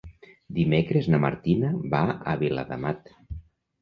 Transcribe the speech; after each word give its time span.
Dimecres 0.59 1.09
na 1.15 1.19
Martina 1.25 1.71
va 1.93 2.01
a 2.33 2.37
Viladamat. 2.43 3.17